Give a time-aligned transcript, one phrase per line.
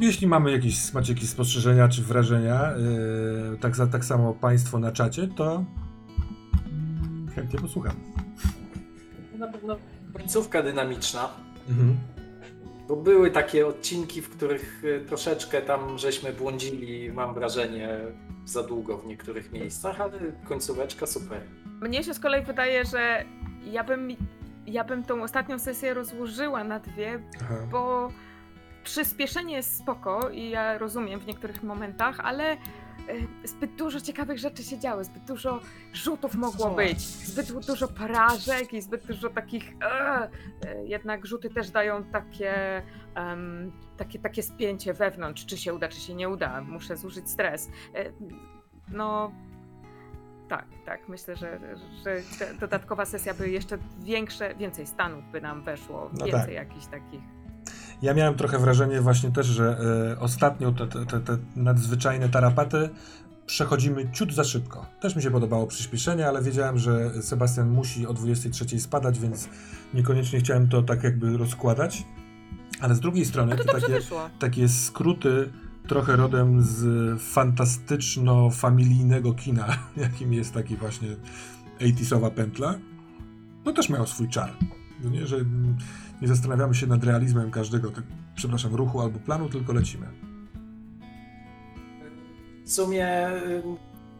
[0.00, 2.72] jeśli mamy jakieś, macie jakieś spostrzeżenia czy wrażenia,
[3.50, 5.64] yy, tak, za, tak samo Państwo na czacie, to
[7.34, 7.96] chętnie posłucham.
[9.38, 9.76] Na pewno
[10.12, 11.28] końcówka dynamiczna,
[11.68, 11.96] Mhm.
[12.88, 17.98] bo były takie odcinki, w których e, troszeczkę tam żeśmy błądzili, mam wrażenie,
[18.44, 21.40] za długo w niektórych miejscach, ale końcóweczka super.
[21.80, 23.24] Mnie się z kolei wydaje, że
[23.64, 24.08] ja bym,
[24.66, 27.54] ja bym tą ostatnią sesję rozłożyła na dwie, Aha.
[27.70, 28.08] bo
[28.84, 32.58] przyspieszenie jest spoko i ja rozumiem w niektórych momentach, ale y,
[33.44, 35.60] zbyt dużo ciekawych rzeczy się działy, zbyt dużo
[35.92, 39.72] rzutów mogło być, zbyt dużo porażek i zbyt dużo takich.
[39.82, 40.30] e,
[40.66, 42.82] e, jednak rzuty też dają takie,
[43.14, 46.60] em, takie, takie spięcie wewnątrz, czy się uda, czy się nie uda.
[46.60, 47.70] Muszę zużyć stres.
[47.94, 48.04] E,
[48.88, 49.32] no.
[50.48, 51.08] Tak, tak.
[51.08, 51.60] Myślę, że,
[52.04, 52.20] że
[52.60, 56.68] dodatkowa sesja by jeszcze większe, więcej stanów by nam weszło, No więcej tak.
[56.68, 57.20] jakichś takich.
[58.02, 59.78] Ja miałem trochę wrażenie właśnie też, że
[60.12, 62.90] e, ostatnio te, te, te, nadzwyczajne tarapaty
[63.46, 64.86] przechodzimy ciut za szybko.
[65.00, 69.48] Też mi się podobało przyspieszenie, ale wiedziałem, że Sebastian musi o 23 spadać, więc
[69.94, 72.04] niekoniecznie chciałem to tak jakby rozkładać.
[72.80, 74.30] Ale z drugiej strony takie, wyszło.
[74.38, 75.52] takie skróty
[75.88, 76.82] trochę rodem z
[77.22, 81.08] fantastyczno-familijnego kina, jakim jest taki właśnie
[81.80, 82.74] 80sowa pętla,
[83.64, 84.52] no też miał swój czar.
[85.04, 85.36] No nie, że
[86.22, 88.04] nie zastanawiamy się nad realizmem każdego, tak,
[88.34, 90.06] przepraszam, ruchu albo planu, tylko lecimy.
[92.64, 93.62] W sumie y,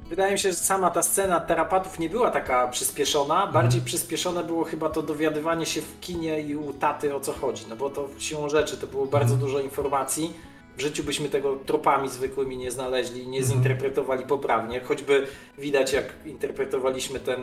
[0.09, 3.47] wydaje mi się, że sama ta scena terapatów nie była taka przyspieszona.
[3.47, 7.65] Bardziej przyspieszone było chyba to dowiadywanie się w kinie i u taty o co chodzi.
[7.69, 10.35] No bo to siłą rzeczy to było bardzo dużo informacji.
[10.77, 13.45] W życiu byśmy tego tropami zwykłymi nie znaleźli, nie Mhm.
[13.45, 14.81] zinterpretowali poprawnie.
[14.81, 15.27] Choćby
[15.59, 17.41] widać, jak interpretowaliśmy ten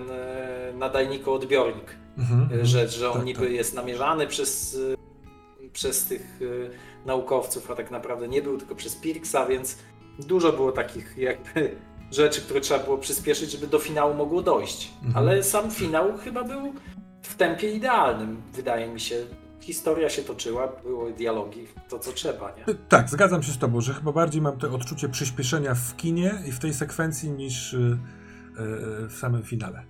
[0.69, 1.95] e, nadajnikoodbiornik.
[2.17, 2.65] Mhm, e, mhm.
[2.65, 3.51] że, że on Tak, niby tak.
[3.51, 4.95] jest namierzany przez, y,
[5.73, 6.69] przez tych y,
[7.05, 9.77] naukowców, a tak naprawdę nie był, tylko przez Pirksa, więc
[10.19, 11.75] dużo było takich jakby
[12.11, 14.93] rzeczy, które trzeba było przyspieszyć, żeby do finału mogło dojść.
[15.03, 15.17] Mhm.
[15.17, 16.73] Ale sam finał chyba był
[17.21, 19.15] w tempie idealnym, wydaje mi się.
[19.61, 22.75] Historia się toczyła, były dialogi, to co trzeba, nie?
[22.89, 26.51] Tak, zgadzam się z tobą, że chyba bardziej mam to odczucie przyspieszenia w kinie i
[26.51, 27.75] w tej sekwencji niż
[29.09, 29.83] w samym finale.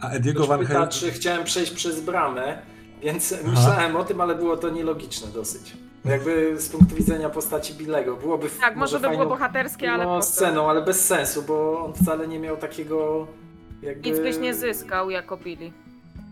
[0.00, 0.88] A Ediego Van Halen...
[0.88, 2.62] czy chciałem przejść przez bramę,
[3.02, 5.72] więc myślałem o tym, ale było to nielogiczne dosyć.
[6.04, 8.16] Jakby z punktu widzenia postaci Billego.
[8.16, 12.28] Byłoby Tak, może by było bohaterskie, ale no, sceną, ale bez sensu, bo on wcale
[12.28, 13.26] nie miał takiego
[13.82, 14.10] jakby...
[14.10, 15.72] Nic byś nie zyskał jako Billy.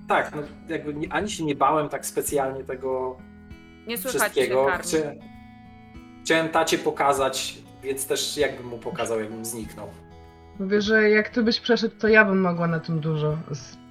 [0.09, 3.17] Tak, no, jakby ani się nie bałem tak specjalnie tego
[3.87, 4.67] Nie wszystkiego.
[4.83, 4.99] Chcia,
[6.25, 9.89] chciałem tacie pokazać, więc też jakbym mu pokazał, jakbym zniknął.
[10.59, 13.39] Mówię, że jak ty byś przeszedł, to ja bym mogła na tym dużo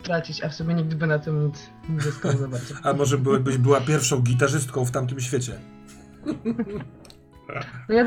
[0.02, 2.76] stracić, a w sobie nigdy by na tym nic nie zyskał za bardzo.
[2.84, 5.60] A może byłabyś była pierwszą gitarzystką w tamtym świecie?
[7.90, 8.06] No ja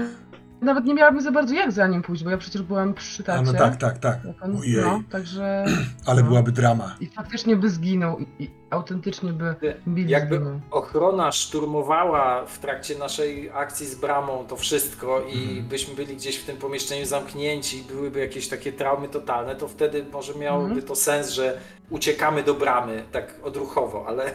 [0.63, 3.27] nawet nie miałabym za bardzo jak za nim pójść, bo ja przecież byłam przy A
[3.27, 3.43] tacie.
[3.43, 4.19] no tak, tak, tak.
[4.43, 5.65] On, Ojej, no, także
[6.07, 6.29] ale no.
[6.29, 6.97] byłaby drama.
[7.01, 9.55] i faktycznie by zginął i, i autentycznie by
[9.89, 10.61] Billy Jakby zginął.
[10.71, 15.69] ochrona szturmowała w trakcie naszej akcji z bramą to wszystko i Mhm.
[15.69, 20.05] byśmy byli gdzieś w tym pomieszczeniu zamknięci i byłyby jakieś takie traumy totalne, to wtedy
[20.13, 20.87] może miałoby Mhm.
[20.87, 21.59] to sens, że
[21.91, 24.31] uciekamy do bramy tak odruchowo, ale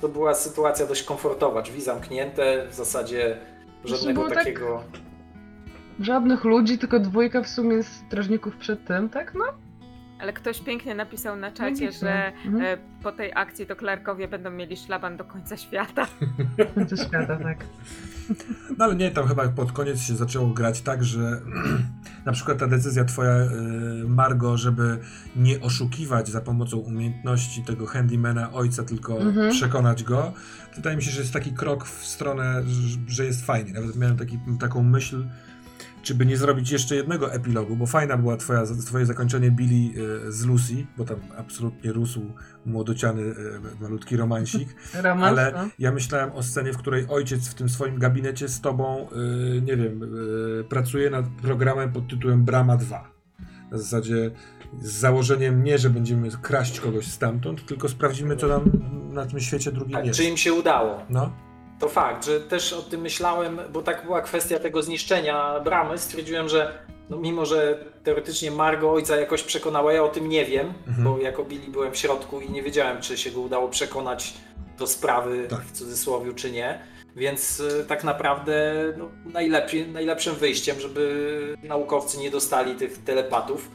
[0.00, 3.36] to była sytuacja dość komfortowa, drzwi zamknięte, w zasadzie
[3.84, 4.82] żadnego tak- takiego...
[6.00, 9.34] Żadnych ludzi, tylko dwójka w sumie strażników przed tym, tak?
[9.34, 9.44] No,
[10.20, 11.92] Ale ktoś pięknie napisał na czacie, Logiczne.
[11.92, 12.64] że Mhm.
[12.64, 16.06] e, po tej akcji to Clarkowie będą mieli szlaban do końca świata.
[16.74, 17.58] końcu świata, tak.
[18.78, 21.40] No ale nie, tam chyba pod koniec się zaczęło grać tak, że
[22.26, 23.48] na przykład ta decyzja twoja, y,
[24.08, 24.98] Margo, żeby
[25.36, 29.50] nie oszukiwać za pomocą umiejętności tego handymana ojca, tylko Mhm.
[29.52, 30.32] przekonać go,
[30.76, 33.72] wydaje mi się, że jest taki krok w stronę, że- że jest fajnie.
[33.72, 35.24] Nawet miałem taki, taką myśl,
[36.06, 40.32] czy by nie zrobić jeszcze jednego epilogu, bo fajna była twoja, twoje zakończenie Billy y,
[40.32, 42.20] z Lucy, bo tam absolutnie rósł
[42.66, 43.34] młodociany y,
[43.80, 44.68] malutki romansik.
[45.02, 45.68] Romans, Ale no.
[45.78, 49.08] ja myślałem o scenie, w której ojciec w tym swoim gabinecie z tobą,
[49.54, 50.00] yy, nie wiem,
[50.68, 53.10] pracuje nad programem pod tytułem Brama 2.
[53.70, 54.30] Na zasadzie
[54.82, 58.70] z założeniem nie, że będziemy kraść kogoś stamtąd, tylko sprawdzimy, co nam
[59.12, 60.18] na tym świecie drugim Tak, jest.
[60.18, 61.02] czy im się udało.
[61.10, 61.32] No,
[61.80, 65.98] To fakt, że też o tym myślałem, bo tak była kwestia tego zniszczenia bramy.
[65.98, 66.78] Stwierdziłem, że
[67.10, 71.04] no mimo, że teoretycznie Margo ojca jakoś przekonała, ja o tym nie wiem, Mhm.
[71.04, 74.34] bo jako Billy byłem w środku i nie wiedziałem, czy się go udało przekonać
[74.78, 75.60] do sprawy Tak.
[75.60, 76.78] w cudzysłowie, czy nie.
[77.16, 83.70] Więc y, tak naprawdę no, najlepiej, najlepszym wyjściem, żeby naukowcy nie dostali tych telepatów,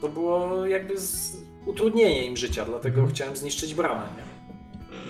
[0.00, 1.36] to było jakby z,
[1.66, 3.14] utrudnienie im życia, dlatego Mhm.
[3.14, 4.02] chciałem zniszczyć bramę.
[4.16, 4.27] Nie?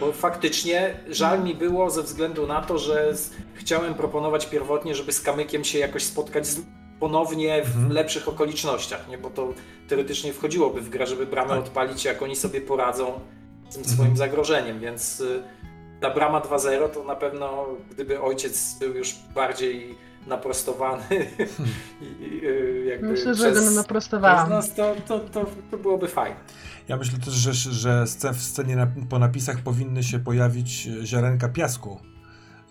[0.00, 3.30] Bo faktycznie żal mi było ze względu na to, że z...
[3.54, 6.60] chciałem proponować pierwotnie, żeby z Kamykiem się jakoś spotkać z...
[7.00, 7.92] ponownie w Mhm.
[7.92, 9.18] lepszych okolicznościach, nie?
[9.18, 9.52] Bo to
[9.88, 11.58] teoretycznie wchodziłoby w grę, żeby bramę Tak.
[11.58, 13.20] odpalić, jak oni sobie poradzą
[13.68, 13.96] z tym Mhm.
[13.96, 15.42] swoim zagrożeniem, więc y,
[16.00, 19.94] ta brama 2-0 to na pewno, gdyby ojciec był już bardziej
[20.26, 21.02] naprostowany
[22.00, 24.36] i, i, y, jakby Myślę, że przez, go naprostowałam.
[24.36, 26.36] przez nas, to, to, to, to byłoby fajne.
[26.88, 28.04] Ja myślę też, że, że
[28.34, 32.00] w scenie na, po napisach powinny się pojawić ziarenka piasku,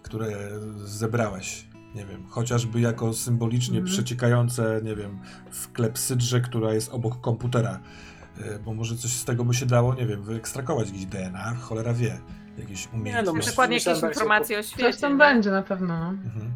[0.01, 0.27] które
[0.75, 1.67] zebrałeś.
[1.95, 3.93] Nie wiem, chociażby jako symbolicznie Mhm.
[3.95, 5.19] przeciekające, nie wiem,
[5.51, 7.79] w klepsydrze, która jest obok komputera.
[8.39, 11.93] Y, Bo może coś z tego by się dało, nie wiem, wyekstrakować jakieś DNA, cholera
[11.93, 12.19] wie,
[12.57, 13.49] jakieś no, umiejętności.
[13.51, 14.91] Dokładnie jakieś że- informacje o świecie.
[14.91, 15.17] Coś tam nie?
[15.17, 15.87] będzie na pewno.
[15.87, 16.09] No.
[16.09, 16.51] Mhm,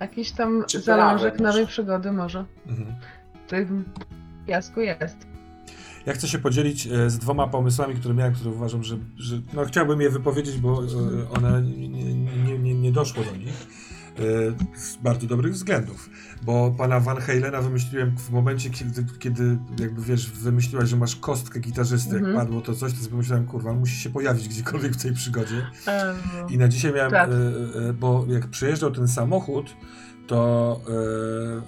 [0.00, 2.94] Jakiś tam Czy zalążek nowej przygody może mhm.
[3.46, 3.84] w tym
[4.46, 5.26] piasku jest.
[6.08, 9.64] Ja chcę się podzielić e, z dwoma pomysłami, które miałem, które uważam, że, że no,
[9.64, 13.66] chciałbym je wypowiedzieć, bo e, one nie, nie, nie, nie doszło do nich
[14.18, 14.22] e,
[14.80, 16.10] z bardzo dobrych względów.
[16.42, 21.60] Bo pana Van Halena wymyśliłem w momencie, kiedy, kiedy jakby wiesz, wymyśliłaś, że masz kostkę
[21.60, 22.36] gitarzysty, jak Mhm.
[22.36, 25.66] padło to coś, to sobie pomyślałem, kurwa, musi się pojawić gdziekolwiek w tej przygodzie.
[26.48, 27.30] I na dzisiaj miałem, Tak.
[28.00, 29.76] bo jak przyjeżdżał ten samochód,
[30.26, 30.80] to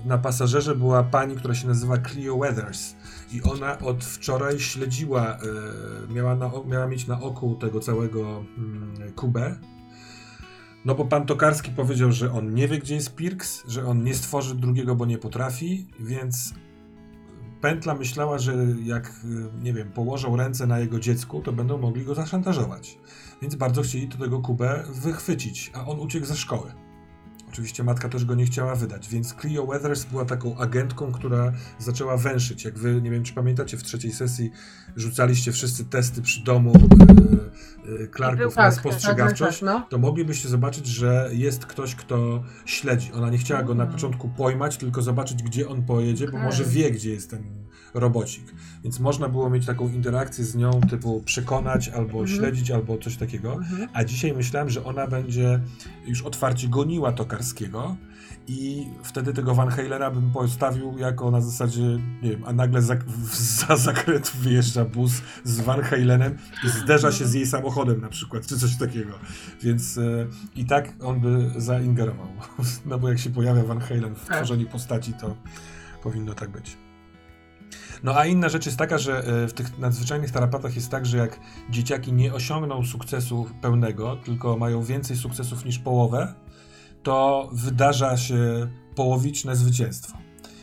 [0.04, 2.94] na pasażerze była pani, która się nazywa Cleo Weathers.
[3.32, 9.12] I ona od wczoraj śledziła, e, miała, na, miała mieć na oku tego całego mm,
[9.12, 9.56] Kubę.
[10.84, 14.14] No bo pan Tokarski powiedział, że on nie wie, gdzie jest Pirks, że on nie
[14.14, 16.54] stworzy drugiego, bo nie potrafi, więc
[17.60, 22.04] Pętla myślała, że jak, e, nie wiem, położą ręce na jego dziecku, to będą mogli
[22.04, 22.98] go zaszantażować.
[23.42, 26.72] Więc bardzo chcieli do tego Kubę wychwycić, a on uciekł ze szkoły.
[27.52, 32.16] Oczywiście matka też go nie chciała wydać, więc Cleo Weathers była taką agentką, która zaczęła
[32.16, 32.64] węszyć.
[32.64, 34.50] Jak wy, nie wiem czy pamiętacie, w trzeciej sesji
[34.96, 39.86] rzucaliście wszyscy testy przy domu e, e, Clarków na Tak, spostrzegawczość, tak, no.
[39.90, 43.12] to moglibyście zobaczyć, że jest ktoś, kto śledzi.
[43.12, 43.94] Ona nie chciała go na Mm.
[43.94, 47.42] początku pojmać, tylko zobaczyć, gdzie on pojedzie, bo może wie, gdzie jest ten
[47.94, 48.44] robocik.
[48.84, 52.26] Więc można było mieć taką interakcję z nią, typu przekonać, albo Mhm.
[52.28, 53.52] śledzić, albo coś takiego.
[53.54, 53.88] Mhm.
[53.92, 55.60] A dzisiaj myślałem, że ona będzie
[56.06, 57.12] już otwarcie goniła
[58.48, 61.82] I wtedy tego Van Halena bym postawił jako na zasadzie,
[62.22, 62.96] nie wiem, a nagle za,
[63.66, 65.12] za zakręt wyjeżdża bus
[65.44, 69.12] z Van Halenem i zderza się z jej samochodem na przykład, czy coś takiego.
[69.62, 70.26] Więc e,
[70.56, 72.28] i tak on by zaingerował.
[72.86, 74.36] No bo jak się pojawia Van Halen w Tak.
[74.36, 75.36] tworzeniu postaci, to
[76.02, 76.76] powinno tak być.
[78.02, 81.16] No a inna rzecz jest taka, że e, w tych nadzwyczajnych tarapatach jest tak, że
[81.18, 81.40] jak
[81.70, 86.34] dzieciaki nie osiągną sukcesu pełnego, tylko mają więcej sukcesów niż połowę,
[87.02, 90.18] to wydarza się połowiczne zwycięstwo.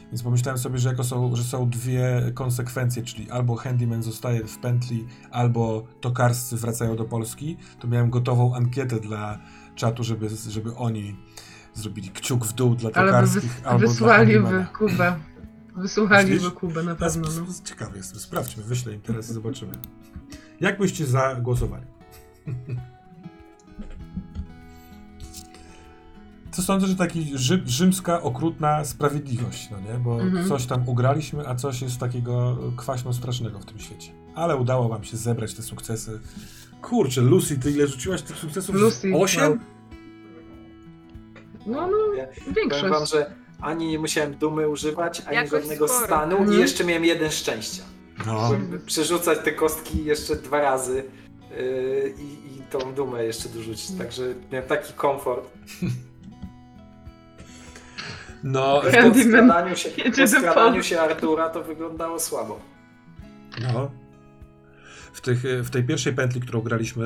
[0.07, 4.57] Więc pomyślałem sobie, że jako są, że są dwie konsekwencje, czyli albo Handyman zostaje w
[4.57, 9.39] pętli, albo tokarscy wracają do Polski, to miałem gotową ankietę dla
[9.75, 11.15] czatu, żeby, żeby oni
[11.73, 14.65] zrobili kciuk w dół dla Ale tokarskich, wys- albo dla wysłaliby Handymana.
[14.65, 15.15] Kubę.
[15.75, 16.53] Wysłuchaliby Myślisz?
[16.53, 17.27] Kubę na pewno.
[17.27, 17.45] No.
[17.63, 19.71] Ciekawy jestem, sprawdźmy, wyślę im teraz i zobaczymy.
[20.61, 21.85] Jak byście zagłosowali?
[26.57, 29.99] To sądzę, że taki rzy, rzymska, okrutna sprawiedliwość, no nie?
[29.99, 30.47] Bo Mhm.
[30.47, 34.11] coś tam ugraliśmy, a coś jest takiego kwaśno-strasznego w tym świecie.
[34.35, 36.19] Ale udało wam się zebrać te sukcesy.
[36.81, 38.75] Kurczę, Lucy, ty ile rzuciłaś tych sukcesów?
[38.75, 39.59] Lucy, Osiem?
[41.65, 42.89] No, no, Ja Powiem większość.
[42.93, 46.05] wam, że ani nie musiałem dumy używać, ani Jakoś żadnego sporo.
[46.05, 46.59] stanu i Mhm.
[46.59, 47.83] jeszcze miałem jeden szczęścia.
[48.25, 48.51] No.
[48.85, 51.03] Przerzucać te kostki jeszcze dwa razy
[51.57, 55.47] yy, i, i tą dumę jeszcze dorzucić, także miałem taki komfort.
[58.51, 59.75] No, Po Candyman skradaniu
[60.81, 62.59] się, się Artura to wyglądało słabo.
[63.73, 63.91] No.
[65.13, 67.05] W, tych, w tej pierwszej pętli, którą graliśmy,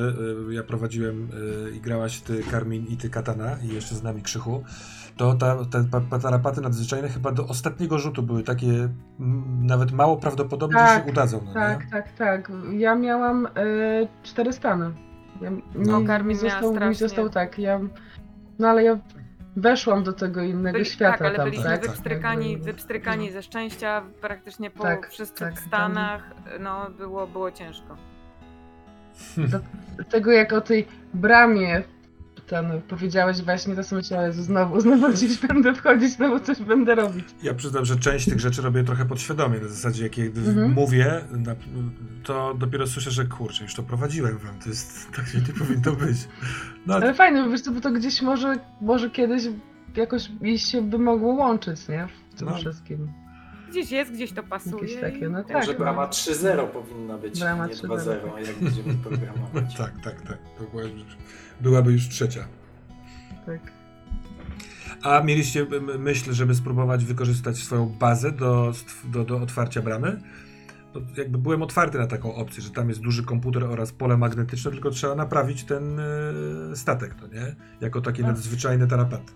[0.50, 1.28] y, ja prowadziłem
[1.68, 4.64] y, i grałaś ty Karmin i ty Katana i jeszcze z nami Krzychu,
[5.16, 8.88] to ta, te pa- pa- tarapaty nadzwyczajne chyba do ostatniego rzutu były takie
[9.62, 11.40] nawet mało prawdopodobne, że Tak, się udadzą.
[11.46, 11.90] No, Tak, nie?
[11.90, 12.52] tak, tak.
[12.72, 14.90] Ja miałam y, cztery stany.
[15.40, 17.58] Ja, nie, No, Karmin został, mi został tak.
[17.58, 17.80] Ja,
[18.58, 18.98] no ale ja
[19.56, 21.80] weszłam do tego innego Byli, świata tak, ale tam, byliśmy tak?
[21.86, 26.22] wypstrykani, Jakby- wypstrykani ze szczęścia praktycznie po Tak, wszystkich tak, stanach.
[26.60, 27.96] No, było, było ciężko.
[30.10, 31.82] Tego jak o tej bramie
[32.52, 36.94] ten powiedziałeś właśnie, to sobie myślałam, że znowu, znowu gdzieś będę wchodzić, znowu coś będę
[36.94, 37.24] robić.
[37.42, 39.58] Ja przyznam, że część tych rzeczy robię trochę podświadomie.
[39.60, 40.72] Na zasadzie, jak Mhm.
[40.72, 41.20] mówię,
[42.24, 44.58] to dopiero słyszę, że kurczę, już to prowadziłem wam.
[44.58, 46.16] To jest, tak się nie powinno być.
[46.86, 49.42] No, ale Ale fajne, bo wiesz co, bo to gdzieś może, może kiedyś
[49.96, 52.08] jakoś się by mogło łączyć, nie?
[52.30, 52.56] W tym No.
[52.56, 53.12] wszystkim.
[53.72, 54.94] Gdzieś jest, gdzieś to pasuje.
[54.94, 55.52] Jakieś takie, no tak.
[55.56, 55.78] Może no.
[55.78, 57.86] brama 3-0 powinna być, Brama nie 3:0.
[57.88, 59.74] 2-0, jak będziemy programować.
[59.78, 60.38] Tak, tak, tak.
[60.58, 60.82] To była-
[61.60, 62.44] Byłaby już trzecia.
[63.46, 63.60] Tak.
[65.02, 65.66] A mieliście
[65.98, 68.72] myśl, żeby spróbować wykorzystać swoją bazę do,
[69.04, 70.20] do, do otwarcia bramy?
[70.94, 74.70] Bo jakby byłem otwarty na taką opcję, że tam jest duży komputer oraz pole magnetyczne,
[74.70, 77.56] tylko trzeba naprawić ten e, statek, to nie?
[77.80, 78.28] Jako takie No.
[78.28, 79.32] nadzwyczajne tarapaty.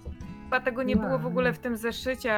[0.46, 2.34] Chyba tego nie było w ogóle w tym zeszycie.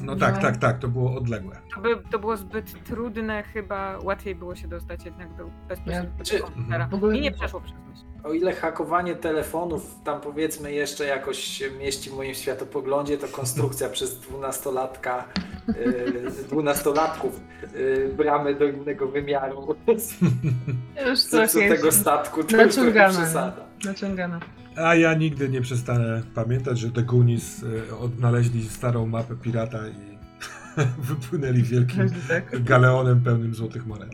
[0.00, 1.56] No tak, tak, tak, to było odległe.
[1.74, 6.38] To, by, to było zbyt trudne, chyba łatwiej było się dostać jednak do bezpośrednio Czy-
[6.38, 6.88] do komputera.
[7.14, 8.04] I nie przeszło przez myśl.
[8.24, 13.88] O ile hakowanie telefonów tam powiedzmy jeszcze jakoś się mieści w moim światopoglądzie, to konstrukcja
[13.88, 15.24] przez dwunastolatka,
[15.68, 17.40] yy, dwunastolatków
[17.74, 19.76] yy, bramy do innego wymiaru
[21.08, 23.71] Już zepsutego jest statku, to już trochę przesada.
[23.84, 24.38] Naciągane.
[24.76, 30.18] A ja nigdy nie przestanę pamiętać, że The Goonies e, odnaleźli starą mapę pirata i
[31.08, 32.62] wypłynęli wielkim Tak.
[32.62, 34.10] galeonem pełnym złotych monet.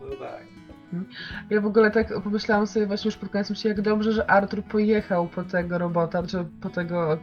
[0.00, 0.48] No tak.
[1.50, 4.62] Ja w ogóle tak pomyślałam sobie właśnie już pod koniec myślę, jak dobrze, że Artur
[4.64, 7.18] pojechał po tego robota, czy po tego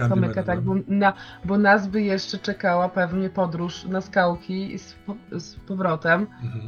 [0.00, 1.12] e, chomyka, tak, bo, na,
[1.44, 6.26] bo nas by jeszcze czekała pewnie podróż na skałki z, po- z powrotem.
[6.42, 6.62] Mhm.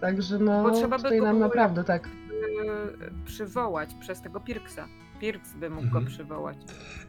[0.00, 2.08] Także no, Bo trzeba by tutaj go nam było- naprawdę tak.
[3.24, 4.88] Przywołać przez tego Pirksa.
[5.20, 6.04] Pirks by mógł Mhm.
[6.04, 6.56] go przywołać.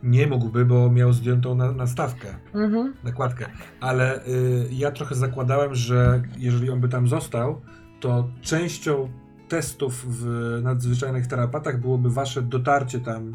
[0.03, 2.93] Nie mógłby, bo miał zdjętą na, nastawkę, Mhm.
[3.03, 3.45] nakładkę.
[3.81, 7.61] Ale y, ja trochę zakładałem, że jeżeli on by tam został,
[7.99, 9.09] to częścią
[9.49, 10.25] testów w
[10.63, 13.33] nadzwyczajnych tarapatach byłoby wasze dotarcie tam,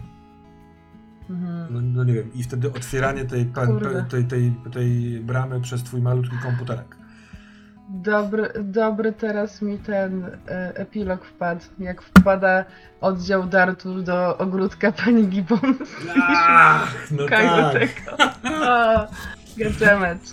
[1.31, 1.75] Mhm.
[1.75, 3.67] no, no nie wiem, i wtedy otwieranie tej, pa,
[4.11, 6.97] tej, tej, tej bramy przez twój malutki komputerek.
[7.88, 12.64] Dobry, dobry teraz mi ten e, epilog wpadł, jak wpada
[13.00, 15.75] oddział Dartu do ogródka pani Gibbon.
[16.18, 17.73] Ach, no Szukają tak.
[17.73, 18.16] tego.
[18.45, 19.07] O,
[19.59, 20.33] Goddammit.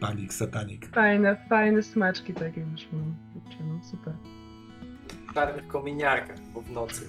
[0.00, 0.88] Panik, satanik.
[0.94, 3.14] Fajne, fajne smaczki takie już mam.
[3.60, 4.14] No super.
[5.30, 7.08] W czarnych kominiarkach, bo w nocy.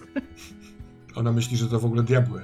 [1.15, 2.41] Ona myśli, że to w ogóle diabły.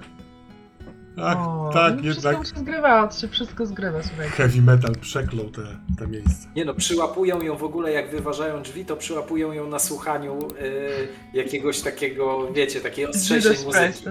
[1.22, 4.32] Ach, O, tak, no Wszystko jednak się zgrywało, to się wszystko zgrywa, słuchajcie.
[4.32, 5.62] heavy metal przeklął te,
[6.00, 6.48] te miejsce.
[6.56, 11.08] Nie no, przyłapują ją w ogóle, jak wyważają drzwi, to przyłapują ją na słuchaniu y,
[11.34, 14.06] jakiegoś takiego, wiecie, takiej ostrzejszej muzyki.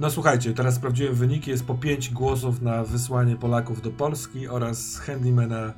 [0.00, 1.50] No słuchajcie, teraz sprawdziłem wyniki.
[1.50, 5.72] Jest po 5 głosów na wysłanie Polaków do Polski oraz handymana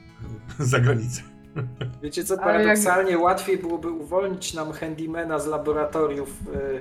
[0.58, 1.22] za granicę.
[2.02, 6.80] Wiecie co, Ale jak- paradoksalnie łatwiej byłoby uwolnić nam handymana z laboratoriów y,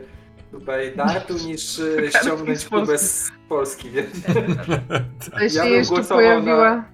[0.52, 3.90] tutaj Dartu niż y, ściągnąć z Kubę z Polski.
[5.32, 6.76] To się Ja jeszcze pojawiła...
[6.76, 6.86] na-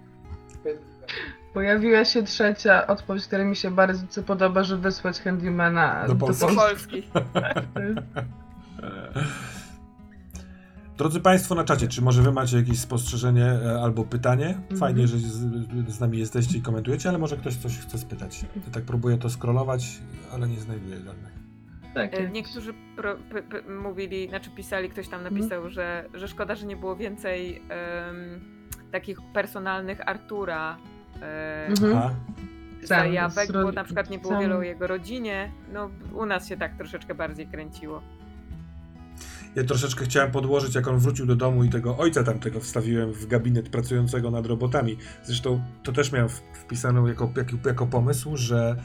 [1.54, 6.48] Pojawiła się trzecia odpowiedź, która mi się bardzo podoba, że wysłać handymana Do do Polski.
[6.48, 7.04] Do Polski.
[10.98, 14.58] Drodzy Państwo na czacie, czy może Wy macie jakieś spostrzeżenie e, albo pytanie?
[14.80, 15.08] Fajnie, Mhm.
[15.08, 18.42] że z, z nami jesteście i komentujecie, ale może ktoś coś chce spytać.
[18.56, 20.00] Ja tak próbuję to scrollować,
[20.34, 21.34] ale nie znajduję żadnych.
[21.94, 26.56] Tak, E, Niektórzy pro, p, p, mówili, znaczy pisali, ktoś tam napisał, że, że szkoda,
[26.56, 28.40] że nie było więcej em,
[28.92, 30.78] takich personalnych Artura
[31.22, 32.10] e, Mhm.
[32.84, 35.52] Zajawek, bo na przykład nie było sam- wiele o jego rodzinie.
[35.74, 38.02] No, u nas się tak troszeczkę bardziej kręciło.
[39.56, 43.28] Ja troszeczkę chciałem podłożyć, jak on wrócił do domu i tego ojca tamtego wstawiłem w
[43.28, 44.98] gabinet pracującego nad robotami.
[45.24, 48.76] Zresztą to też miałem wpisaną jako, jako, jako pomysł, że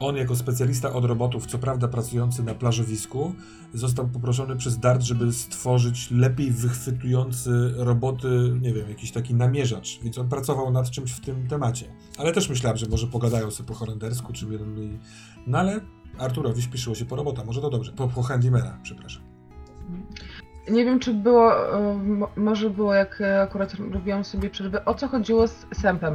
[0.00, 3.34] on jako specjalista od robotów, co prawda pracujący na plażowisku,
[3.74, 8.28] został poproszony przez DART, żeby stworzyć lepiej wychwytujący roboty,
[8.60, 10.00] nie wiem, jakiś taki namierzacz.
[10.02, 11.86] Więc on pracował nad czymś w tym temacie.
[12.18, 14.98] Ale też myślałem, że może pogadają sobie po holendersku, czy jeden.
[15.46, 15.80] No ale
[16.18, 17.92] Arturowi śpieszyło się po robota, może to dobrze.
[17.92, 19.31] Po, po handymana, przepraszam.
[20.70, 21.52] Nie wiem, czy było,
[22.04, 26.14] mo- może było jak e, akurat robiłam sobie przerwę, o co chodziło z Sempem?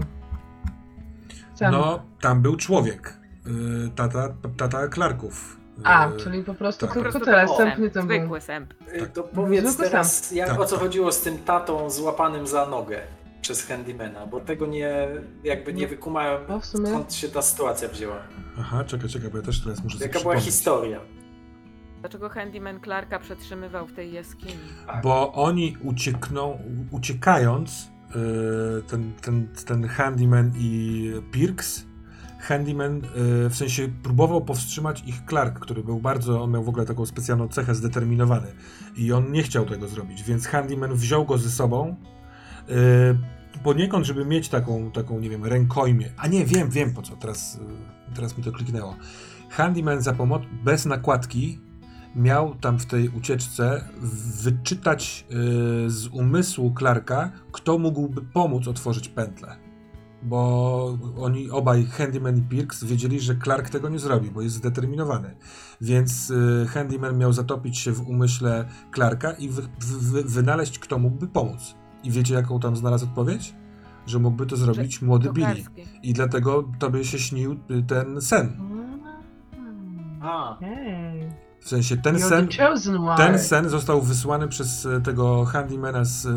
[1.55, 1.71] Semp.
[1.71, 3.13] No, tam był człowiek.
[3.47, 5.57] y, Tata, tata Clarków.
[5.79, 6.89] Y, A, czyli po prostu tak.
[6.89, 8.17] Po tylko prostu tyle, to sęp, nie tam był.
[8.17, 8.73] zwykły sęp.
[8.93, 10.83] Y, To powiedz Zwykły teraz, jak, Tak, o co tak.
[10.85, 12.99] chodziło z tym tatą złapanym za nogę
[13.41, 15.07] przez handymana, bo tego nie,
[15.43, 15.89] jakby nie No.
[15.89, 16.87] wykumałem, No, w sumie.
[16.87, 18.15] skąd się ta sytuacja wzięła.
[18.59, 20.45] Aha, czekaj, czekaj, bo ja też teraz muszę sobie Jaka była przypomnieć.
[20.55, 20.99] historia?
[22.01, 24.53] Dlaczego handyman Clarka przetrzymywał w tej jaskini?
[25.03, 26.59] Bo oni uciekną,
[26.91, 27.91] uciekając,
[28.79, 31.85] y, ten, ten, ten handyman i Pirks,
[32.39, 36.85] handyman y, w sensie próbował powstrzymać ich Clark, który był bardzo, on miał w ogóle
[36.85, 38.47] taką specjalną cechę zdeterminowany
[38.97, 41.95] i on nie chciał tego zrobić, więc handyman wziął go ze sobą
[42.69, 46.09] y, poniekąd, żeby mieć taką, taką, nie wiem, rękojmię.
[46.17, 47.59] A nie, wiem, wiem po co, teraz,
[48.15, 48.95] teraz mi to kliknęło.
[49.49, 51.66] Handyman za pomoc bez nakładki
[52.15, 53.83] miał tam w tej ucieczce
[54.43, 55.25] wyczytać
[55.85, 59.55] y, z umysłu Clarka, kto mógłby pomóc otworzyć pętlę.
[60.23, 65.35] Bo oni obaj, Handyman i Pirks, wiedzieli, że Clark tego nie zrobi, bo jest zdeterminowany.
[65.81, 71.27] Więc y, Handyman miał zatopić się w umyśle Clarka i wy, wy, wynaleźć, kto mógłby
[71.27, 71.75] pomóc.
[72.03, 73.55] I wiecie, jaką tam znalazł odpowiedź?
[74.05, 75.63] Że mógłby to zrobić młody Billy.
[76.03, 78.57] I dlatego tobie się śnił ten sen.
[80.21, 81.46] A, Hej.
[81.59, 82.47] W sensie ten sen,
[83.17, 86.33] ten sen został wysłany przez e, tego handymana z, e, e,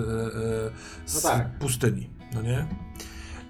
[1.06, 1.58] z No tak.
[1.58, 2.66] pustyni, no nie?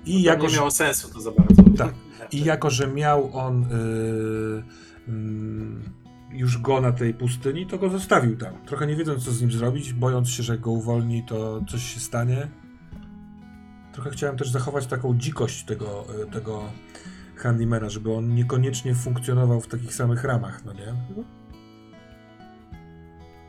[0.06, 1.62] I I jako, nie że, miało sensu to za bardzo.
[1.78, 1.94] Tak.
[2.32, 4.62] I jako, że miał on y,
[5.08, 5.82] mm,
[6.32, 8.54] już go na tej pustyni, to go zostawił tam.
[8.66, 11.82] Trochę nie wiedząc, co z nim zrobić, bojąc się, że jak go uwolni, to coś
[11.94, 12.48] się stanie.
[13.92, 16.62] Trochę chciałem też zachować taką dzikość tego, tego
[17.36, 20.94] handymana, żeby on niekoniecznie funkcjonował w takich samych ramach, no nie?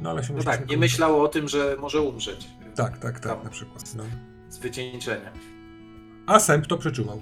[0.01, 0.77] No ale się No tak, nie kończyć.
[0.79, 2.47] myślał o tym, że może umrzeć.
[2.75, 3.43] Tak, tak, tak, Tam.
[3.43, 3.95] na przykład.
[3.95, 4.03] No.
[4.49, 5.31] Z wycieńczenia.
[6.27, 7.21] A Sam kto przeczuwał?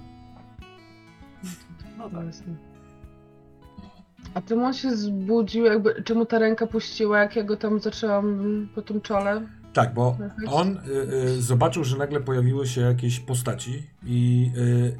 [1.98, 2.26] No tak.
[4.34, 8.68] A tym on się zbudził, jakby, czemu ta ręka puściła, jak ja go tam zaczęłam
[8.76, 9.42] po tym czole?
[9.74, 10.18] Tak, bo
[10.48, 14.98] on y, y, zobaczył, że nagle pojawiły się jakieś postaci i y,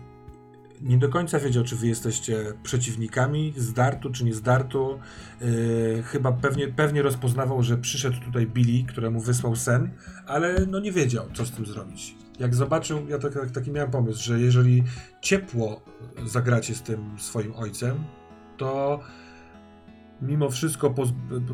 [0.82, 5.00] nie do końca wiedział, czy wy jesteście przeciwnikami z dartu, czy nie z dartu.
[5.42, 9.90] Y, chyba pewnie, pewnie rozpoznawał, że przyszedł tutaj Billy, któremu wysłał sen,
[10.28, 12.16] ale no nie wiedział, co z tym zrobić.
[12.40, 14.84] Jak zobaczył, ja tak, tak, taki miałem pomysł, że jeżeli
[15.22, 15.82] ciepło
[16.26, 18.04] zagracie z tym swoim ojcem,
[18.58, 19.00] to
[20.22, 21.54] mimo wszystko b, b,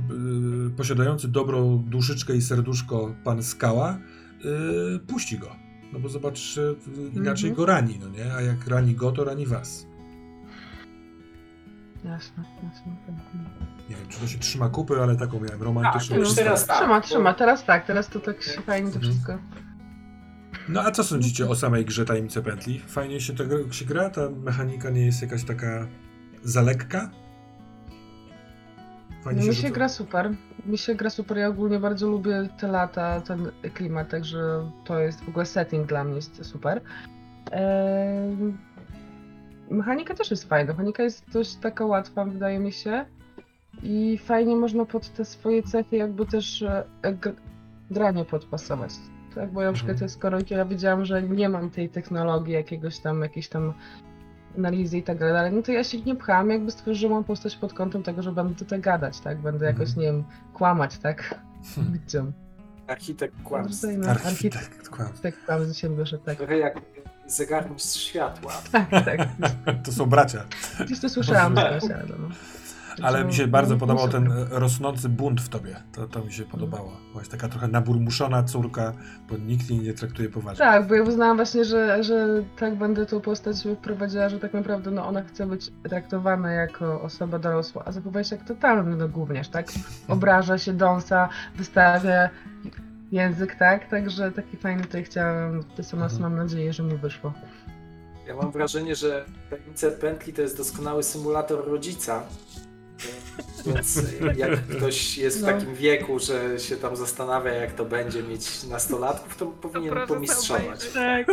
[0.78, 3.98] posiadający dobrą duszyczkę i serduszko pan Skała
[4.44, 5.65] yy, puści go.
[5.96, 6.76] No bo zobacz, y,
[7.14, 7.54] inaczej Mhm.
[7.56, 8.34] go rani, no nie?
[8.34, 9.88] A jak rani go, to rani was.
[12.06, 12.92] Jasne, jasne.
[13.90, 16.78] Nie wiem, czy to się trzyma kupy, ale taką miałem romantyczną Tak, teraz tak.
[16.78, 19.14] Trzyma, trzyma, teraz tak, teraz to tak się fajnie to Mhm.
[19.14, 19.38] wszystko.
[20.70, 22.80] No a co sądzicie o samej grze Tajemnice Pętli?
[22.80, 24.10] Fajnie się tego się gra?
[24.10, 25.88] Ta mechanika nie jest jakaś taka
[26.44, 27.10] za lekka?
[29.26, 30.32] Fajnie Mi się gra super.
[30.66, 31.38] Mi się gra super.
[31.38, 36.04] Ja ogólnie bardzo lubię te lata, ten klimat, także to jest w ogóle setting dla
[36.04, 36.82] mnie jest super.
[37.52, 38.54] Eee,
[39.70, 40.74] mechanika też jest fajna.
[40.74, 43.06] Mechanika jest dość taka łatwa, wydaje mi się.
[43.84, 47.36] I fajnie można pod te swoje cechy jakby też e, gr-
[47.92, 48.92] granie podpasować.
[49.36, 50.10] Tak, bo ja na przykład Mhm.
[50.10, 53.74] skoro ja wiedziałam, że nie mam tej technologii jakiegoś tam, jakiejś tam
[54.58, 58.04] analizy i tak dalej, no to ja się nie pchałam, jakby stworzyłam postać pod kątem
[58.04, 59.38] tego, że będę tutaj gadać, tak?
[59.38, 60.00] Będę jakoś, Mhm.
[60.00, 61.40] nie wiem, kłamać, tak?
[61.76, 61.94] Hmm.
[61.94, 62.32] Widzą.
[62.88, 63.86] Architekt kłamstw.
[63.86, 65.08] Architekt, Architekt, kłam.
[65.08, 66.38] architekt kłamstw się wyszedł, tak.
[66.38, 66.82] Trochę jak
[67.28, 68.54] zegarmistrz światła.
[68.72, 69.20] Tak, tak.
[69.86, 70.46] To są bracia.
[70.86, 71.80] Gdzieś to słyszałam ale
[72.20, 72.30] no.
[73.04, 74.22] Ale mi się No, bardzo no, podobał super.
[74.22, 75.76] ten e, rosnący bunt w tobie.
[75.92, 76.92] To, to mi się podobało.
[77.12, 78.94] Byłaś taka trochę naburmuszona córka,
[79.30, 80.66] bo nikt jej nie traktuje poważnie.
[80.66, 82.28] Tak, bo ja uznałam właśnie, że, że
[82.60, 87.40] tak będę tą postać wprowadziła, że tak naprawdę no, ona chce być traktowana jako osoba
[87.40, 89.68] dorosła, a zachowuje się jak totalny no, gówniarz, tak?
[90.08, 92.30] Obraża się, dąsa, wystawia
[93.12, 93.90] język, tak?
[93.90, 96.22] Także taki fajny tutaj chciałam, to samo Mhm.
[96.22, 97.34] mam nadzieję, że mi wyszło.
[98.28, 102.24] Ja mam wrażenie, że tajemnice pętli to jest doskonały symulator rodzica.
[103.66, 104.00] Więc
[104.38, 105.48] jak ktoś jest w No.
[105.48, 110.90] takim wieku, że się tam zastanawia, jak to będzie mieć nastolatków, to powinien proszę pomistrzować.
[110.94, 111.28] Tak.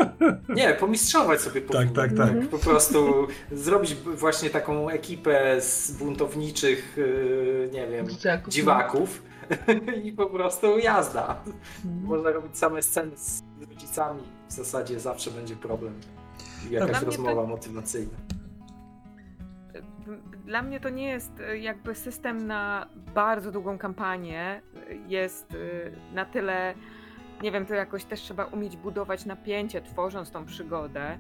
[0.49, 1.95] Nie, pomistrzować sobie powinien.
[1.95, 2.49] tak, tak.
[2.51, 8.53] Po prostu zrobić właśnie taką ekipę z buntowniczych, yy, nie wiem, Dzieciaków.
[8.55, 9.23] dziwaków
[10.05, 11.43] i po prostu jazda.
[11.85, 12.05] Mhm.
[12.05, 14.23] Można robić same sceny z rodzicami.
[14.49, 15.95] W zasadzie zawsze będzie problem.
[16.71, 18.15] I jakaś rozmowa to- motywacyjna.
[20.47, 24.63] Dla mnie to nie jest e, jakby system na bardzo długą kampanię.
[25.09, 26.75] Jest e, na tyle,
[27.43, 31.19] nie wiem, to jakoś też trzeba umieć budować napięcie, tworząc tą przygodę,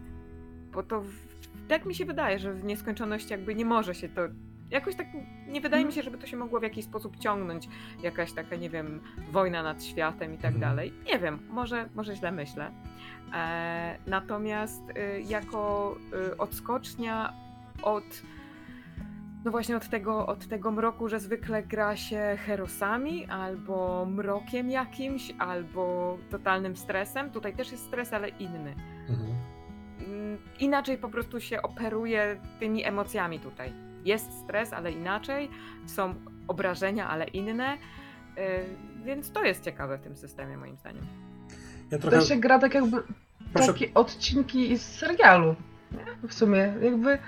[0.72, 4.20] bo to w- tak mi się wydaje, że w nieskończoność jakby nie może się to.
[4.70, 5.06] Jakoś tak
[5.48, 7.68] nie wydaje mi się, żeby to się mogło w jakiś sposób ciągnąć.
[8.02, 9.00] Jakaś taka, nie wiem,
[9.32, 10.60] wojna nad światem i tak Mhm.
[10.60, 10.92] dalej.
[11.12, 12.70] Nie wiem, może, może źle myślę.
[13.34, 15.94] E, natomiast e, jako
[16.32, 17.32] e, odskocznia
[17.82, 18.04] od
[19.44, 25.32] no właśnie od tego, od tego mroku, że zwykle gra się herosami, albo mrokiem jakimś,
[25.38, 27.30] albo totalnym stresem.
[27.30, 28.74] Tutaj też jest stres, ale inny.
[29.08, 29.34] Mhm.
[30.06, 33.72] Mm, Inaczej po prostu się operuje tymi emocjami tutaj.
[34.04, 35.50] Jest stres, ale inaczej.
[35.86, 36.14] Są
[36.48, 37.76] obrażenia, ale inne.
[38.36, 38.42] Yy,
[39.04, 41.06] Więc to jest ciekawe w tym systemie, moim zdaniem.
[41.90, 42.18] Ja trochę...
[42.18, 43.02] To się gra tak jakby
[43.54, 45.54] Proszę- takie odcinki z serialu.
[45.92, 46.28] Nie?
[46.28, 47.18] W sumie jakby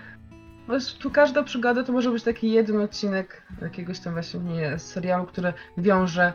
[0.68, 5.26] Wiesz, tu każda przygoda to może być taki jeden odcinek jakiegoś tam właśnie nie, serialu,
[5.26, 6.32] który wiąże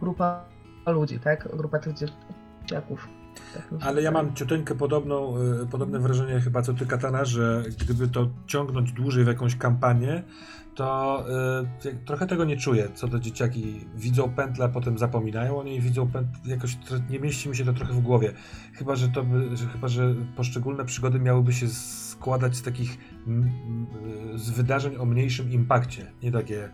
[0.00, 0.44] grupa
[0.86, 1.56] ludzi, tak?
[1.56, 3.08] Grupa tych dzieciaków.
[3.54, 8.08] Tak Ale ja mam ciuteńkę podobną, y, podobne wrażenie chyba co ty Katana, że gdyby
[8.08, 10.22] to ciągnąć dłużej w jakąś kampanię,
[10.74, 11.24] to
[11.84, 15.80] y, trochę tego nie czuję, co to dzieciaki widzą pętlę, a potem zapominają o niej,
[15.80, 16.78] widzą pętlę, jakoś
[17.10, 18.32] nie mieści mi się to trochę w głowie.
[18.74, 21.66] Chyba, że to by, że, chyba, że poszczególne przygody miałyby się
[22.20, 26.68] składać z takich mm, mm, z wydarzeń o mniejszym impakcie, nie takie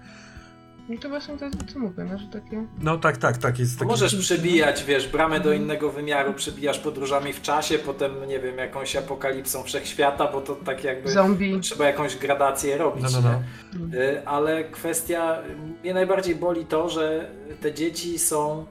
[0.88, 2.66] No to właśnie to, co mówię, no, że takie...
[2.78, 3.90] no tak, tak, tak, jest taki...
[3.90, 8.96] Możesz przebijać, wiesz, bramę do innego wymiaru, przebijasz podróżami w czasie, potem, nie wiem, jakąś
[8.96, 11.60] apokalipsą wszechświata, bo to tak jakby Zombie.
[11.60, 13.04] trzeba jakąś gradację robić.
[13.12, 13.86] No, no, no.
[13.86, 13.98] nie?
[13.98, 15.38] Y, Ale kwestia,
[15.82, 17.30] mnie najbardziej boli to, że
[17.60, 18.66] te dzieci są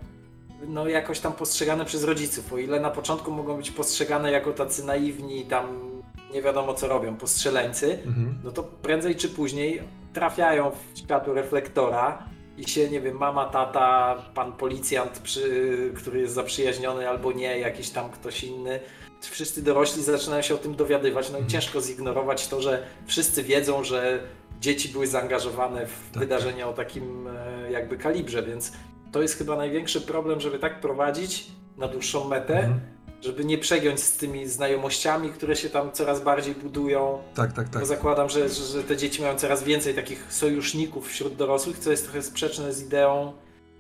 [0.68, 2.54] no, jakoś tam postrzegane przez rodziców.
[2.54, 5.94] O ile na początku mogą być postrzegane jako tacy naiwni, tam
[6.34, 8.38] nie wiadomo co robią, postrzeleńcy, Mhm.
[8.44, 9.82] no to prędzej czy później
[10.14, 12.24] trafiają w światło reflektora
[12.58, 17.90] i się, nie wiem, mama, tata, pan policjant, przy, który jest zaprzyjaźniony albo nie, jakiś
[17.90, 18.80] tam ktoś inny.
[19.22, 21.50] Wszyscy dorośli zaczynają się o tym dowiadywać, no i Mhm.
[21.50, 24.20] ciężko zignorować to, że wszyscy wiedzą, że
[24.60, 26.20] dzieci były zaangażowane w Tak.
[26.20, 28.72] wydarzenia o takim e, jakby kalibrze, więc
[29.12, 32.80] to jest chyba największy problem, żeby tak prowadzić na dłuższą metę, Mhm.
[33.26, 37.22] Żeby nie przegiąć z tymi znajomościami, które się tam coraz bardziej budują.
[37.36, 37.80] Tak, tak, tak.
[37.80, 42.04] Bo zakładam, że, że, te dzieci mają coraz więcej takich sojuszników wśród dorosłych, co jest
[42.04, 43.34] trochę sprzeczne z ideą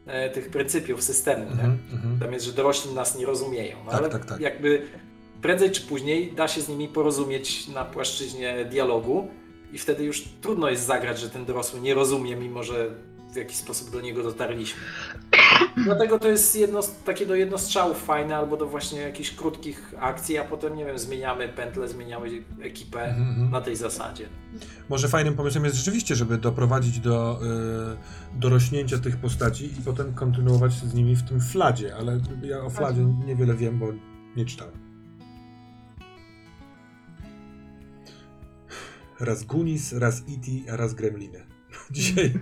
[0.05, 1.43] e, tych pryncypiów systemu.
[1.43, 2.19] Mhm, mhm.
[2.19, 3.77] Tam jest, że dorośli nas nie rozumieją.
[3.85, 4.39] No, Tak, ale tak, tak.
[4.39, 4.81] jakby
[5.41, 9.27] prędzej czy później da się z nimi porozumieć na płaszczyźnie dialogu
[9.73, 12.89] i wtedy już trudno jest zagrać, że ten dorosły nie rozumie, mimo że
[13.33, 14.79] w jakiś sposób do niego dotarliśmy.
[15.83, 20.43] Dlatego to jest jedno, takie do jednostrzałów fajne, albo do właśnie jakichś krótkich akcji, a
[20.45, 22.27] potem, nie wiem, zmieniamy pętlę, zmieniamy
[22.61, 23.51] ekipę Mhm, mhm.
[23.51, 24.29] na tej zasadzie.
[24.89, 27.39] Może fajnym pomysłem jest rzeczywiście, żeby doprowadzić do
[28.33, 32.69] y, dorośnięcia tych postaci i potem kontynuować z nimi w tym fladzie, ale ja o
[32.69, 33.87] fladzie niewiele wiem, bo
[34.35, 34.85] nie czytałem.
[39.19, 41.44] Raz Gunis, raz E.T., a raz Gremliny.
[41.91, 42.33] Dzisiaj,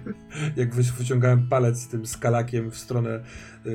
[0.56, 3.24] jak wy- wyciągałem palec z tym skalakiem w stronę
[3.66, 3.74] y,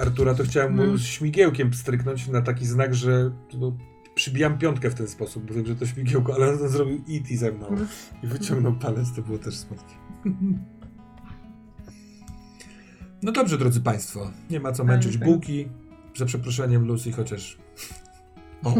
[0.00, 0.98] Artura, to chciałem mu Mm.
[0.98, 3.76] śmigiełkiem stryknąć na taki znak, że no,
[4.14, 7.36] przybijam piątkę w ten sposób, bo wiem, że to śmigiełko, ale on zrobił E.T.
[7.36, 7.86] ze mną Mm.
[8.22, 9.94] i wyciągnął palec, to było też słodkie.
[13.22, 15.68] No dobrze, drodzy Państwo, nie ma co męczyć bułki,
[16.16, 17.58] za przeproszeniem Lucy, chociaż...
[18.64, 18.74] O.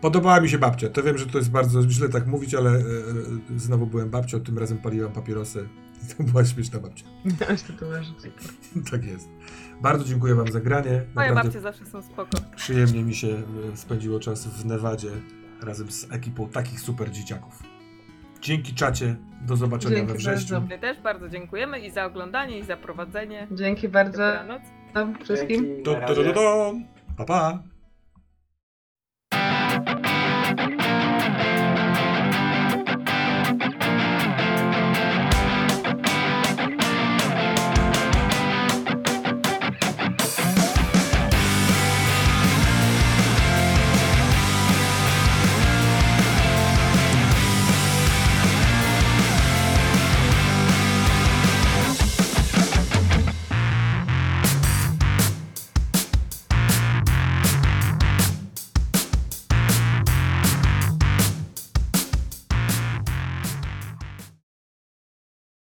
[0.00, 2.74] Podobała mi się babcia, to wiem, że to jest bardzo źle tak mówić, ale e,
[2.76, 2.82] e,
[3.56, 5.68] znowu byłem babcią, tym razem paliłam papierosy
[6.04, 7.04] i to była śmieszna babcia.
[7.40, 8.90] Miałeś tatuaże, super.
[8.90, 9.28] tak jest.
[9.82, 10.90] Bardzo dziękuję Wam za granie.
[11.14, 12.30] Moje Naprawdę babcie zawsze są spoko.
[12.56, 13.28] przyjemnie mi się
[13.72, 15.10] e, spędziło czas w Nevadzie
[15.62, 17.62] razem z ekipą takich super dzieciaków.
[18.42, 20.60] Dzięki czacie, do zobaczenia Dzięki we wrześniu.
[20.60, 20.74] bardzo.
[20.74, 23.46] My też bardzo dziękujemy i za oglądanie, i za prowadzenie.
[23.52, 24.62] Dzięki bardzo Dobranoc.
[25.24, 25.64] wszystkim.
[25.64, 26.72] Dzięki, Do, do, do, do, do.
[27.16, 27.62] Pa, pa.